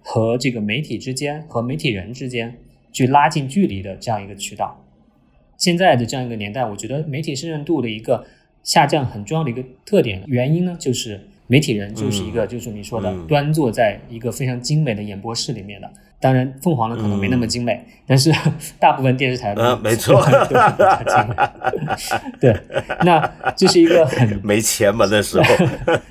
[0.03, 2.59] 和这个媒体之间和媒体人之间
[2.95, 4.83] 去拉近距离的这样一个渠道。
[5.59, 8.25] 现在的这样一个年代，我觉得媒体信任度的一个。
[8.65, 15.91] 下降很重要的一个特点原因呢，就是媒体人就是一个，就是你说的端坐在一个非常精美的演播室里面的。
[16.19, 18.33] 当然，凤凰呢可能没那么精美，但是
[18.81, 20.19] 大部分电视台的没错，
[22.41, 22.59] 对，
[23.05, 23.21] 那
[23.55, 25.45] 这是一个很 没钱嘛那时候，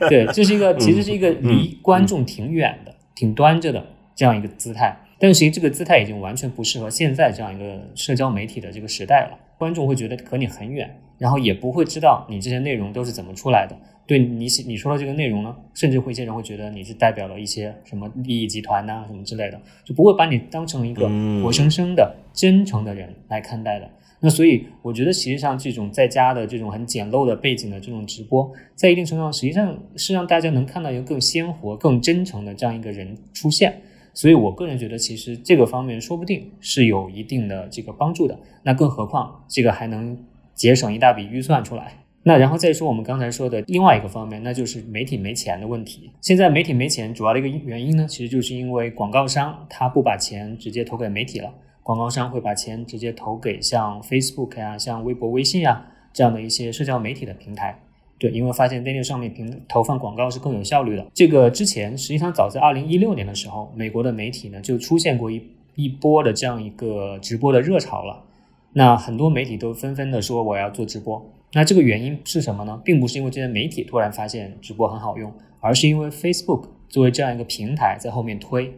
[0.08, 4.96] 对，这是一个其实是一个离观众挺远的、挺端着的这样一个姿态。
[5.24, 11.00] 但是其实这个姿态已经完全不适合现在这样一个社交媒体的这个时代了，观众会觉得和你很远。
[11.18, 13.74] 然后也不会知道你这些内容都是怎么出来的。
[14.06, 21.10] 对你你说的这个内容呢，甚至会一些人会觉得你是代表了一些什么利益集团呐，什么之类的，就不会把你当成一个
[21.42, 23.90] 活生生的、真诚的人来看待的。
[24.20, 33.82] 那所以我觉得，实际上这种在家的这种很简陋的背景的这种直播，在一定程度上，实际上是让大家能看到一个更鲜活、更真诚的这样一个人出现。
[34.14, 38.40] 所以我个人觉得，其实这个方面说不定是有一定的这个帮助的。
[38.64, 40.18] 那更何况这个还能。
[40.56, 46.12] 节省一大笔预算出来，那然后再说我们刚才说的另外一个方面，那就是媒体没钱的问题。
[46.22, 57.80] 现在媒体没钱，主要的一个原因呢，其实就是因为广告商他不把钱直接投给媒体了，广告商会把钱直接投给像 Facebook 呀、像微博、微信呀这样的一些社交媒体的平台。
[58.24, 61.06] 对，因为发现在那上面平投放广告是更有效率的。
[61.14, 65.44] 这个之前实际上早在二零一六年的时候，美国的媒体呢就出现过一
[65.76, 68.24] 一波的这样一个直播的热潮了。
[68.72, 72.82] 那很多媒体都纷纷的说我要做直播，那这个原因是什么呢？
[72.86, 78.72] 并不是因为这些媒体突然发现直播很好用，而是因为 Facebook 作为这样一个平台在后面推。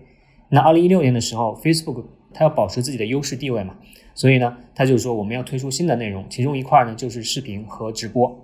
[0.50, 2.04] 那二零一六年的时候，Facebook
[2.34, 3.76] 它要保持自己的优势地位嘛，
[4.16, 8.44] 所以呢，他就说我们要推出新的内容，其中一块呢就是视频和直播，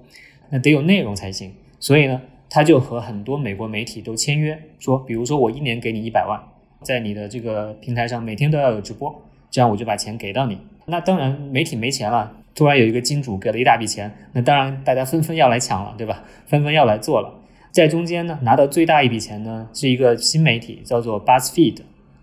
[0.52, 1.52] 那得有内容才行。
[1.80, 6.40] 所以呢，他就和很多美国媒体都签约，说比如说我一年给你一百万，
[6.84, 10.58] 在你的这个平台上每天都要有直播，这样我就把钱给到你。
[10.86, 16.24] 那当然，媒体没钱了，突然有一个金主给了一大笔钱，那当然大家纷纷要来抢了，对吧？
[16.46, 17.40] 纷纷要来做了。
[17.72, 21.78] 在中间呢，拿到最大一笔钱呢，是一个新媒体，叫做 BuzzFeed。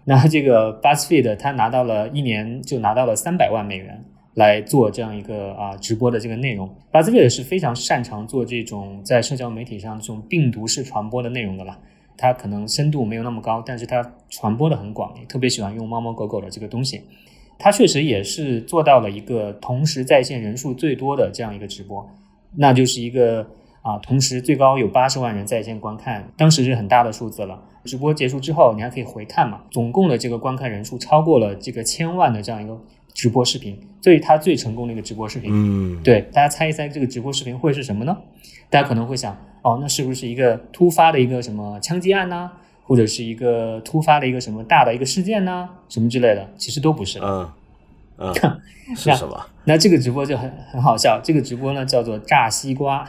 [0.05, 4.05] 那这个 BuzzFeed 他拿到了一年就拿到了三百万美元
[4.39, 6.73] 来做这样一个啊直播的这个内容。
[6.93, 11.77] 巴斯菲尔是非常擅长做这种在社交媒体上这种病毒式传播的内容的啦。
[12.17, 17.03] 它可能深度没有那么高，但是它传播的很广，特别喜欢用猫猫狗狗的这个东西。
[17.59, 22.09] 它确实也是做到了一个同时在线人数最多的这样一个直播，
[22.57, 23.45] 那就是一个
[23.83, 27.61] 啊，同时最高有八十万人在线观看，当时是很大的数字了。
[27.85, 32.79] 直播结束之后，你还可以回看嘛，总共的这个观看人数超过了这个千万的这样一个
[33.19, 35.51] 直播视频，所以他最成功的一个直播视频。
[35.53, 38.17] 嗯，对，大家猜一猜这个直播视频会是什么呢？
[38.71, 42.49] 大家可能会想，哦，那是不是一个突发的一个什么枪击案呢？
[42.85, 47.19] 或者是一个突发的一个什么大的一个事件呢，什么之类的，其实都不是。
[47.19, 47.51] 嗯
[48.19, 48.33] 嗯，
[48.95, 49.47] 是什么？
[49.65, 51.21] 那这个直播就很很好笑。
[51.21, 53.05] 这个直播呢叫做炸西瓜，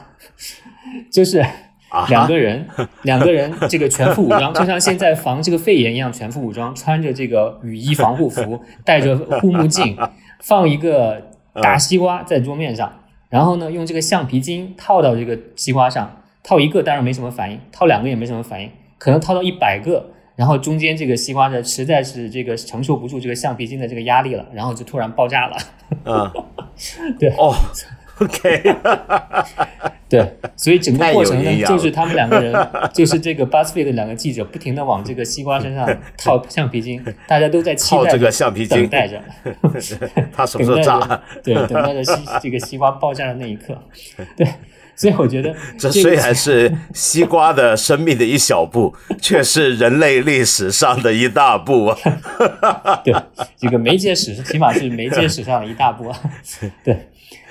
[1.11, 1.45] 就是
[2.09, 2.67] 两个人，
[3.03, 9.97] 两个人这个全副武装，就像现在防这个肺炎一样，全副武装，穿着这个雨衣防护服， 戴着护目镜，
[10.41, 11.21] 放一个
[11.53, 12.91] 大西瓜在桌面上，
[13.29, 18.69] 然后呢用这个橡皮筋套到这个西瓜上，套一个当然没什么反应，套两个也没什么反应。
[18.97, 25.57] 可能套到一百个，然后中间这个西瓜呢，实在是这个承受不住这个橡皮筋的这个压力了，然后就突然爆炸了。
[26.03, 26.29] 嗯，
[27.17, 27.55] 对，哦
[28.19, 28.75] ，OK，
[30.09, 32.51] 对，所以整个 过程呢，就是他们两个人，
[32.91, 39.21] 就是这个 BuzzFeed 的两个记者，不停的往这个西瓜身上套 橡皮筋，大家都在期待这个橡皮筋等待着，
[40.33, 43.77] 他什么时候炸对，等待着西这个西瓜爆炸的那一刻。
[44.35, 44.47] 对，
[44.95, 51.97] 所以我觉得这虽然是西瓜的生命的一小步，却是人类历史上的一大步啊！
[53.05, 53.13] 对，
[53.57, 56.19] 这个媒介史是起码是媒介史上的一大步啊。
[56.83, 57.07] 对，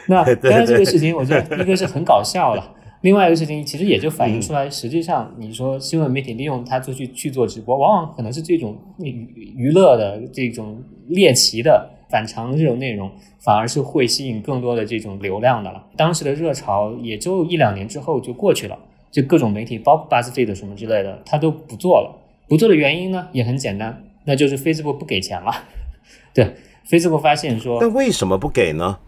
[0.11, 15.85] 那对当然这个事情，我觉得一个是很搞笑了，另外一个事情其实也就反映出来，实际上你说新闻媒体利用它出去去做直播，往往可能是这种娱娱乐的这种猎奇的反常的这种内容，反而是会吸引更多的这种流量的了。
[15.97, 18.79] 当时的热潮也就一两年之后就过去了，
[19.13, 22.19] 就各种媒体，包括 BuzzFeed 什么之类的，它都不做了。
[22.49, 25.53] 不做的原因呢也很简单，那就是 Facebook 不给钱了。
[26.33, 26.55] 对
[26.89, 28.99] ，Facebook 发现说，但为什么不给呢？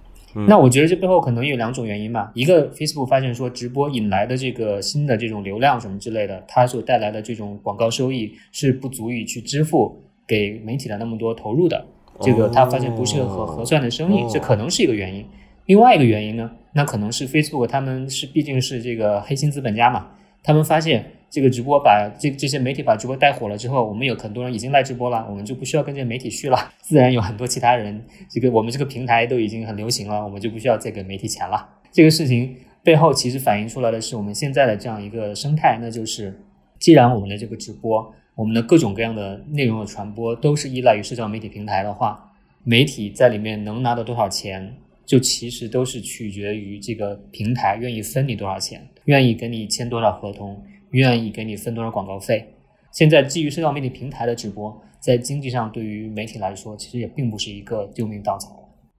[0.46, 2.30] 那我觉得这背后可能有两种原因吧。
[2.34, 11.84] 一个，Facebook 发现说直播引来的这个新的这种流量什么之类的，它所带来的这种广告收益是不足以去支付给媒体的那么多投入的。
[12.20, 15.24] 这个他发现不是个合合算的生意，哦这可能是一个原因。
[15.66, 20.08] 另外一个原因呢，那可能是 Facebook 他们是毕竟是这个黑心资本家嘛，
[20.42, 31.68] 他们发现这个直播把这这些媒体把直播带火了之后，我们有很多人已经来直播了，我们就不需要跟这些 媒体续了，自然有很多其他人，这个我们这个平台都已经很流行了，我们就不需要再给媒体钱了。
[31.92, 36.40] 这个事情背后其实反映出来的是我们现在的这样一个生态，那就是
[36.78, 42.32] 既然我们的这个直播，我们的各种各样的内容的传播都是依赖于社交媒体平台的话，
[42.64, 44.76] 媒体在里面能拿到多少钱，
[45.10, 52.46] 就其实都是取决于这个平台愿意分你多少钱，愿意跟你签多少合同，愿意给你分多少广告费。
[52.92, 58.56] 现在基于社交媒体平台的直播，在经济上对于媒体来说，其实也并不是一个救命稻草。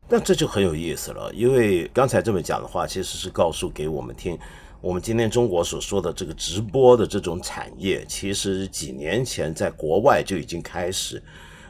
[0.10, 4.38] 那这就很有意思了，因为刚才这么讲的话，其实是告诉给我们听，
[4.82, 11.24] 我们今天中国所说的这个直播的这种产业，其实几年前在国外就已经开始，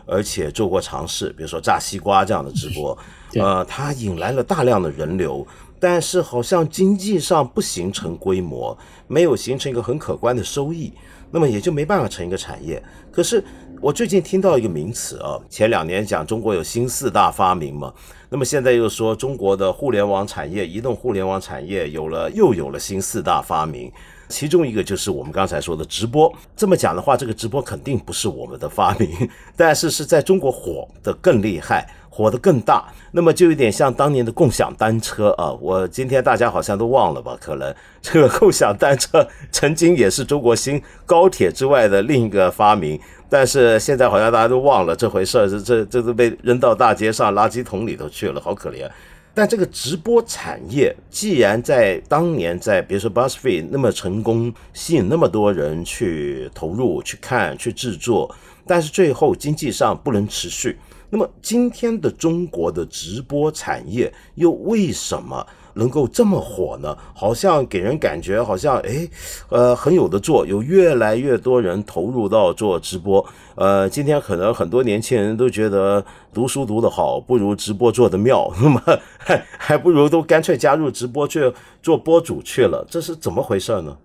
[0.07, 2.97] 而且做过尝试，比如说炸西瓜这样的直播，
[3.35, 5.45] 呃，它引来了大量的人流，
[5.79, 10.91] 但是好像经济上不形成规模，没有形成一个很可观的收益，
[11.31, 12.81] 那么也就没办法成一个产业。
[13.11, 13.43] 可是
[13.81, 17.93] 我最近听到一个名词啊，前两年讲中国有新四大发明嘛，
[18.29, 23.91] 那么现在又说中国的互联网产业、移动互联网产业有了又有了新四大发明，
[24.29, 26.31] 其中一个就是我们刚才说的直播。
[26.55, 29.09] 这么讲的话，这个直播肯定不是我们的发明，
[29.57, 31.89] 但是是在中国火的更厉害。
[32.13, 35.49] 火得更大，那么就有点像当年的共享单车啊！
[35.61, 37.37] 我今天大家好像都忘了吧？
[37.39, 48.91] 可能这个共享单车曾经也是中国新高铁之外的另一个发明，但是现在好像大家都忘了这回事，这这都被扔到大街上垃圾桶里头去了，好可怜。
[49.33, 58.29] 但这个直播产业，既然在当年在比如说 BuzzFeed 那么成功，吸引那么多人去投入、去看、去制作，
[58.67, 60.77] 但是最后经济上不能持续。
[61.11, 66.97] 那么今天的中国的直播产业又为什么能够这么火呢？
[67.13, 69.09] 好像给人感觉好像诶，
[69.49, 73.25] 呃，很有的做，有越来越多人投入到做直播。
[73.55, 78.81] 呃，今天可能很多年轻人都觉得读书读得好，不如直播做得妙，那么
[79.17, 83.97] 还还不如都干脆加入直播去做播主去了，这是怎么回事呢？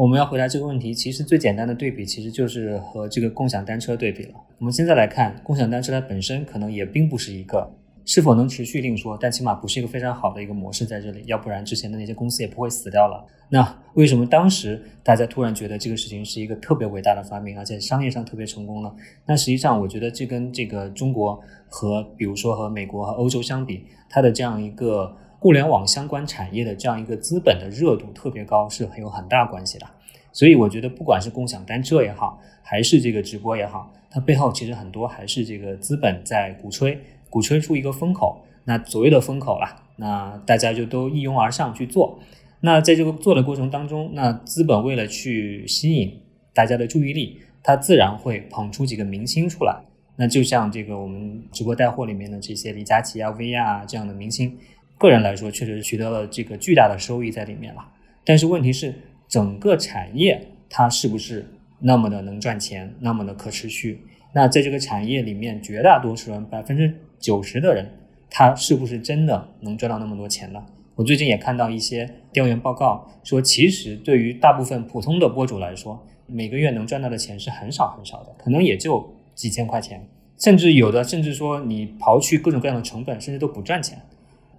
[0.00, 4.34] 我们要回答这个问题，其实最简单的对比其实就是和这个共享单车对比了。
[4.56, 7.70] 我们现在来看，共享单车它本身可能也并不是一个
[8.06, 13.22] 是否能持续另说，但起码不是一个非常好的一个模式在这里，要不然之前的那些公司也不会死掉了。
[13.50, 18.90] 那为什么当时大家突然觉得这个事情是一个特别伟大的发明，而且商业上特别成功呢？
[19.26, 21.38] 那实际上我觉得这跟这个中国
[21.68, 29.86] 和比如说和美国和欧洲相比，它的这样一个互联网相关产业的这样一个资本的热度特别高，是很有很大关系的。
[30.32, 36.96] 所以我觉得不管是共享单车也好，还是这个直播也好，它背后其实很多还是这个资本在鼓吹。
[37.30, 42.18] 鼓吹出一个风口，那所谓的风口啦，那大家就都一拥而上去做。
[42.60, 46.20] 那在这个做的过程当中，那资本为了去吸引
[46.52, 49.80] 大家的注意力，它自然会捧出几个明星出来。
[50.16, 54.58] 那就像这个我们直播带货里面的这些李佳琦啊、薇娅啊这样的明星，
[55.00, 57.82] 个人来说确实取得了这个巨大的收益在里面了。
[58.22, 58.94] 但是问题是，
[59.26, 64.02] 整个产业它是不是那么的能赚钱，那么的可持续？
[64.34, 67.90] 那在这个产业里面，绝大多数人百分之九十的人，
[68.28, 70.62] 他是不是真的能赚到那么多钱呢？
[70.96, 80.06] 我最近也看到一些调研报告说，其实对于大部分普通的博主来说，每个月能赚到的钱是很少很少的，可能也就几千块钱，
[80.38, 83.98] 甚至有的甚至说你刨去各种各样的成本，甚至都不赚钱。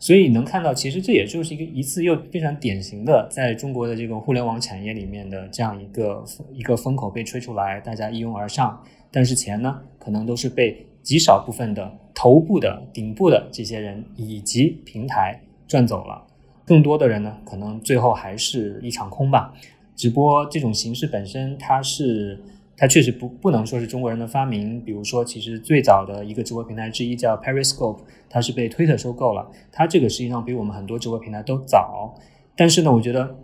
[0.02, 16.26] 所以能看到，其实这也就是一个一次又非常典型的，在中国的这个互联网产业里面的这样一个一个风口被吹出来，大家一拥而上，但是钱呢，可能都是被极少部分的头部的顶部的这些人以及平台赚走了，
[16.66, 19.54] 更多的人呢，可能最后还是一场空吧。
[19.95, 22.41] 直播这种形式本身，它是。
[22.82, 24.82] 它确实不不能说是中国人的发明。
[24.82, 29.47] 比如说，其实最早的一个直播平台之一叫 Periscope，它是被推特收购了。
[29.71, 32.15] 它这个实际上比我们很多直播平台都早。
[32.57, 33.36] 但是呢，我觉得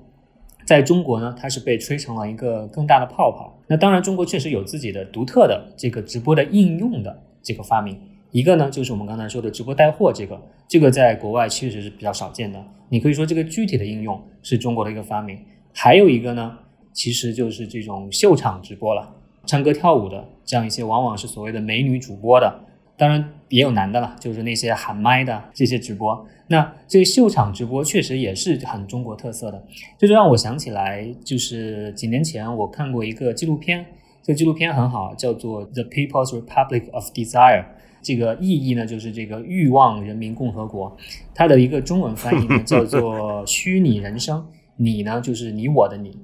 [0.65, 3.55] 在中国呢，它是被吹成了一个更大的泡泡。
[3.67, 7.95] 那当然，中国确实有自己的独特的这个直播的应用的这个发明。
[8.31, 12.59] 一个呢，就是我们刚才说的直播带货，这个这个在国外确实是比较少见的。
[12.89, 15.37] 你可以说这个具体的应用是中国的一个发明。
[15.75, 16.57] 还有一个呢，
[16.91, 19.13] 其实就是这种秀场直播了。
[19.47, 26.27] 唱歌跳舞的这样一些，往往是所谓的美女主播的，当然也有男的了，就是那些喊麦的这些直播。
[26.49, 29.63] 那这个秀场直播确实也是很中国特色的，
[29.97, 33.85] 这就让我想起来，就是几年前我看过一个纪录片，
[34.21, 37.61] 这个纪录片很好，叫做《The People's Republic of Desire》，
[38.01, 40.95] 这个意义呢就是这个欲望人民共和国，
[41.33, 44.45] 它的一个中文翻译呢 叫做虚拟人生，
[44.77, 46.17] 你呢就是你我的你。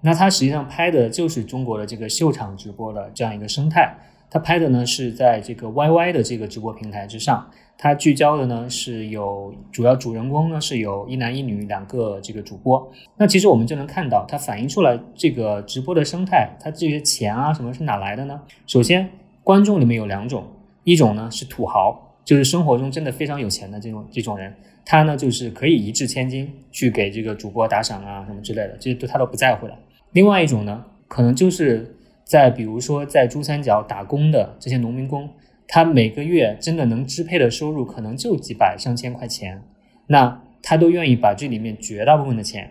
[0.00, 3.94] 那他实际上拍的就是中国的这个秀场直播的这样一个生态。
[4.30, 12.92] 他拍的呢是在这个 YY 的这个直播平台之上，他聚焦的呢是有主要主人公呢是有一男一女两个这个主播。
[13.16, 18.38] 那其实我们就能看到，它反映出来这个直播的生态，它这些钱啊什么是哪来的呢？
[18.66, 19.08] 首先，
[19.42, 20.46] 观众里面有两种，
[20.84, 24.54] 一种呢是土豪，就是生活中真的非常有钱的这种这种人。
[24.84, 29.74] 他呢，就是可以一掷千金去给这个主播打赏啊，什么之类的，这些都他都不在乎的。
[30.12, 35.28] 另外一种呢，可能就是在比如说在珠三角打工的这些农民工，
[35.66, 39.62] 他每个月真的能支配的收入可能就几百上千块钱，
[40.06, 42.70] 那他都愿意把这里面绝大部分的钱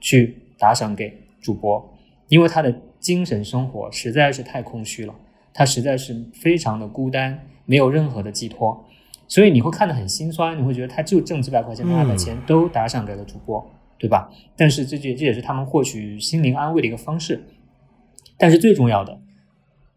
[0.00, 1.94] 去打赏给主播，
[2.28, 5.14] 因为他的精神生活实在是太空虚了，
[5.54, 8.84] 他实在是非常的孤单，没有任何的寄托。
[9.28, 14.30] 所以你会看得很心酸，你会觉得他就挣几百块钱，把钱都打赏给了主播，对吧？
[14.56, 17.44] 但是这这这也是他们获取心灵安慰的一个方式。
[18.38, 19.18] 但是最重要的，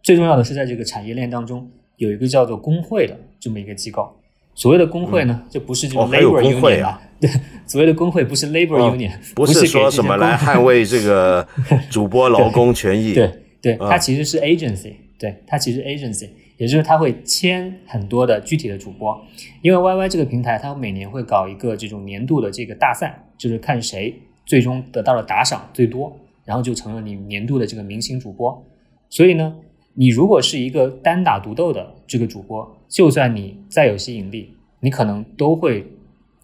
[0.01, 4.17] 最重要的是在这个产业链当中有一个叫做工会的这么一个机构。
[4.55, 7.29] 所谓的工会呢，就不是这种 labor union 啊，对，
[7.65, 11.47] 所谓的工会不是 labor union，不是说什么来捍卫这个
[11.89, 13.13] 主播劳工权益。
[13.15, 13.31] 对
[13.61, 16.29] 对，它其实是 agency，对，它其实 agency。
[16.61, 19.19] 也就是他会签很多的具体的主播，
[19.63, 28.63] 因为 YY 这个平台，它每年会搞一个这种年度的这个大赛，就是看谁最终得到了打赏最多，然后就成了你年度的这个明星主播。
[29.09, 29.55] 所以呢，
[29.95, 35.87] 你如果是一个单打独斗的这个主播，就算你再有吸引力，你可能都会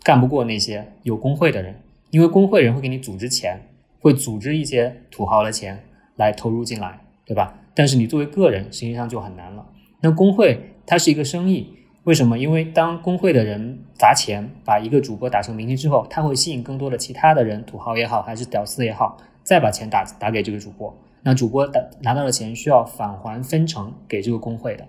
[0.02, 1.76] 干不过那些有工会的人，
[2.10, 3.62] 因为工会人会给你组织钱，
[4.00, 5.84] 会组织一些土豪的钱
[6.16, 7.60] 来投入进来，对吧？
[7.76, 9.64] 但是你作为个人，实际上就很难了。
[10.02, 11.74] 那工会它是一个生意，
[12.04, 12.38] 为什么？
[12.38, 20.96] 因为当工会的人砸钱把一个主播打成明星之后，他会吸引更多的其他的人，土豪也好，还是屌丝也好，再把钱打打给这个主播。
[21.24, 24.88] 那主播打拿到的钱需要返还分成给这个工会的，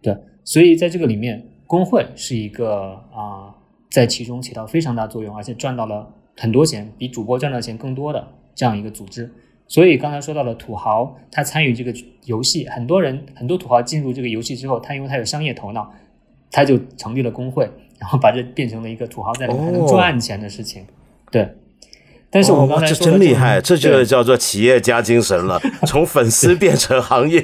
[0.00, 0.16] 对。
[0.44, 3.52] 所以在这个里面，工会是一个啊，
[3.90, 9.30] 在其中起到非常大作用，而且赚到了很多钱，比主播赚到钱更多的这样一个组织。
[9.68, 11.92] 所以刚才说到了土豪，他参与这个
[12.24, 15.92] 游戏，很多人很多土豪进入这个游戏之后，他因为他有商业头脑，
[16.52, 20.86] 他就成立了工会，然后把这变成了一个土豪在里面还能赚钱的事情。
[21.32, 21.48] 对，
[22.30, 27.42] 但是我们刚才这真厉害，这就叫做企业家精神了， 从粉丝变成行业。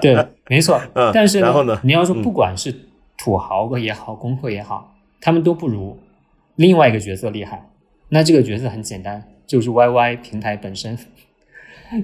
[0.00, 0.16] 对，
[0.48, 0.80] 没错。
[1.14, 1.80] 但是然后呢？
[1.84, 2.74] 你要说不管是
[3.16, 5.96] 土豪也好，工会也好，他们都不如
[6.56, 7.68] 另外一个角色厉害。
[8.08, 10.98] 那这个角色很简单，就是 YY 平台本身。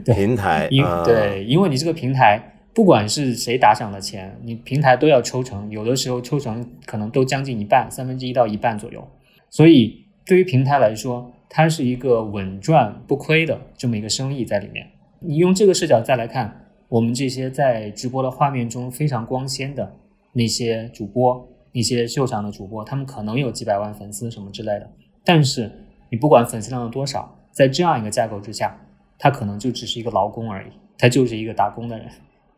[0.04, 2.54] 平台，因对，因为你这个平台。
[2.74, 9.04] 不管是谁打赏的钱，你平台都要抽成，有的时候抽成可能都将近一半，三分之一到一半左右。
[9.50, 14.86] 所以对于平台来说，它是一个稳赚不亏的这么一个生意在里面。
[15.18, 19.96] 你用这个视角再来看，我们这些在直播的画面中非常光鲜的
[20.34, 24.88] 那些主播，那些秀场的主播，他们可能有几百万粉丝什么之类的，
[25.24, 25.68] 但是
[26.10, 28.78] 你不管粉丝量有多少，在这样一个架构之下，
[29.18, 32.06] 他可能就只是一个劳工而已，他就是一个打工的人。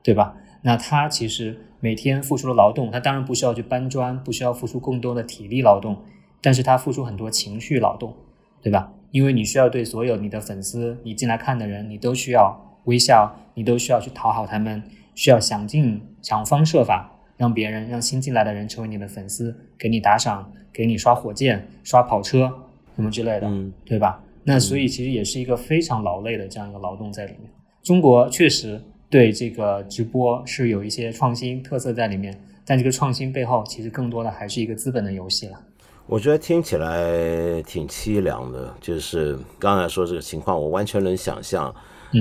[0.03, 0.35] 对吧？
[0.63, 5.95] 那他其实每天付出了劳动，他当然不需要去搬砖，不需要付出更多的体力劳动，
[6.41, 8.17] 但是他付出很多情绪劳动，
[8.63, 8.95] 对吧？
[9.11, 14.83] 因为你需要对所有你的粉丝，你进来看的人，你都需要微笑，你都需要去讨好他们，
[15.15, 22.51] 需要想尽想方设法让别人，让新进来的人成为你的粉丝，给你打赏，给你刷火箭、刷跑车
[22.97, 24.25] 什么之类的，嗯对吧？
[24.45, 27.51] 那所以其实也是一个非常劳累的这样一个劳动在里面。
[27.83, 28.81] 中国确实。
[29.13, 32.33] 对这个直播是有一些创新特色在里面，
[32.65, 35.61] 但这个创新背后其实更多的还是一个资本的游戏了。
[36.07, 41.75] 我觉得听起来挺凄凉的，就是刚才说这个情况，我完全能想象，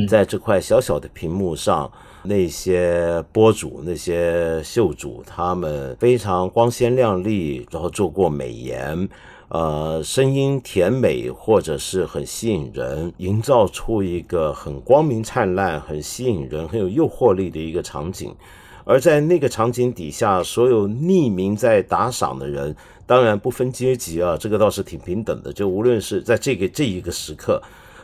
[0.07, 1.91] 在这块小小的屏幕上，
[2.23, 9.07] 那些播主、那些秀主，他们非常光鲜亮丽，然后做过美颜。
[9.49, 18.31] 呃，声音甜美或者是很吸引人，营造出一个很光明灿烂、很吸引人、很有诱惑力的一个场景。
[18.85, 22.75] 而在那个场景底下，所有匿名在打赏的人，
[23.07, 25.51] 当然不分阶级啊，这个倒是挺平等的。
[25.51, 27.59] 就无论是在这个这一个时刻，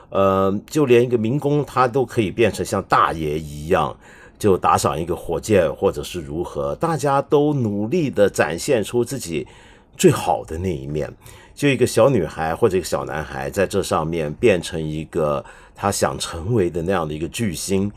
[0.10, 3.96] 呃，就连一个民工他都可以变成像大爷一样，
[4.40, 9.46] 就打赏一个火箭，或者是如何，大家都努力的展现出自己。
[9.98, 11.12] 最好的那一面，
[11.54, 15.44] 就一个小女孩或者一个小男孩在这上面变成一个
[15.74, 17.92] 他想成为的那样的一个巨星，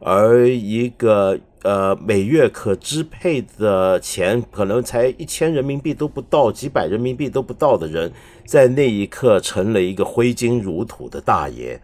[0.00, 8.12] 而一个呃每月可支配的钱可能才一千人民币都不到，几百人民币都不到的人，
[8.46, 11.80] 在那一刻成了一个挥金如土的大爷，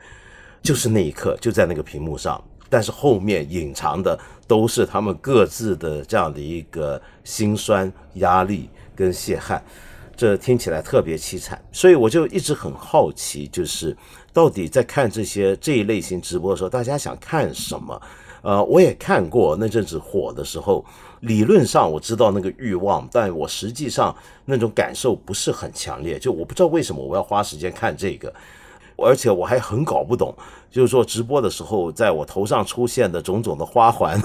[0.62, 8.68] 就是那一刻就在那个屏幕上，但是后面隐藏的都是他们各自的这样的一个心酸压力。
[9.01, 9.63] 跟谢汉，
[10.15, 13.97] 这听起来特别凄惨，所以我就一直很好奇，就是
[14.31, 17.99] 到底在看这些这一类型直播的时候，大家想看什么？
[18.43, 20.85] 呃，我也看过那阵子火的时候，
[21.21, 28.31] 理论上我知道那个欲望，但我实际上那种感受不是很强烈，就我不知道为什么我要花时间看这个。
[29.05, 30.35] 而且我还很搞不懂，
[30.71, 34.21] 就是说直播的时候，在我头上出现的种种的花环、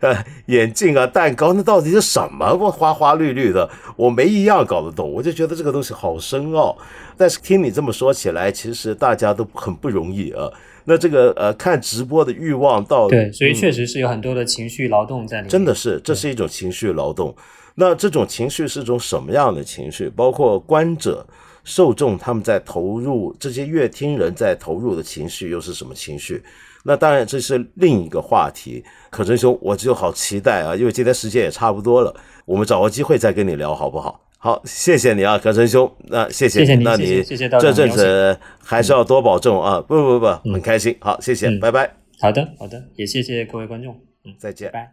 [0.00, 2.56] 呃 眼镜啊、蛋糕，那到底是什么？
[2.70, 5.10] 花花绿绿的，我没一样搞得懂。
[5.12, 6.76] 我就觉得这个东西好深奥。
[7.16, 10.50] 但是听你这么说起来，其实大家都很不容易啊。
[10.84, 15.48] 那这个呃，看直播的欲望到对，所以确实是有很多的情绪劳动在里面。
[15.48, 17.34] 真的是，这是一种情绪劳动。
[17.76, 20.10] 那这种情绪是种什么样的情绪？
[20.10, 21.24] 包括观者。
[21.64, 26.42] 受众他们在投入，这些乐听人在投入的情绪又是什么情绪？
[26.84, 28.84] 那当然这是另一个话题。
[29.10, 34.20] 可真兄，我就好期待啊，因为今天时间也差不多了，我们找个机会再跟你聊好不好？
[34.36, 39.80] 好，谢谢你啊，可真兄，那谢谢你，那你这阵子还是要多保重啊！
[39.80, 41.96] 不不不，很开心，好，谢谢，拜拜。
[42.20, 44.92] 好的好的，也谢谢各位观众，嗯，再见，拜。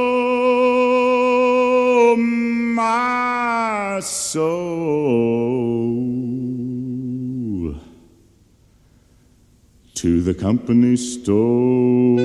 [2.81, 4.41] my soul
[9.93, 12.17] to the company store.